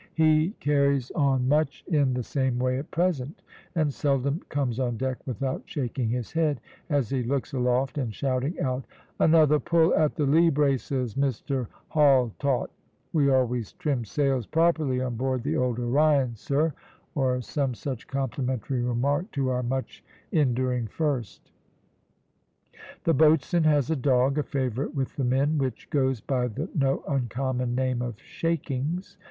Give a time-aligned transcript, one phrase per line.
[0.15, 3.43] He carries on much in the same way at present,
[3.75, 8.59] and seldom comes on deck without shaking his head as he looks aloft, and shouting
[8.59, 8.83] out
[9.19, 12.71] `Another pull at the lee braces, Mr Haultaut;
[13.13, 16.73] we always trimmed sails properly on board the old Orion, sir,'
[17.13, 21.51] or some such complimentary remark to our much enduring first.
[23.03, 27.03] The boatswain has a dog a favourite with the men which goes by the no
[27.07, 29.19] uncommon name of Shakings.